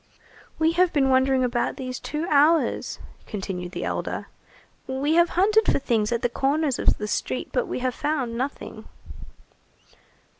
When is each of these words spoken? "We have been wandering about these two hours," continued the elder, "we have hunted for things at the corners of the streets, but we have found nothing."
"We 0.57 0.71
have 0.71 0.91
been 0.91 1.09
wandering 1.11 1.43
about 1.43 1.75
these 1.77 1.99
two 1.99 2.25
hours," 2.31 2.97
continued 3.27 3.73
the 3.73 3.83
elder, 3.83 4.29
"we 4.87 5.13
have 5.13 5.29
hunted 5.37 5.71
for 5.71 5.77
things 5.77 6.11
at 6.11 6.23
the 6.23 6.27
corners 6.27 6.79
of 6.79 6.97
the 6.97 7.07
streets, 7.07 7.51
but 7.53 7.67
we 7.67 7.77
have 7.85 7.93
found 7.93 8.35
nothing." 8.35 8.85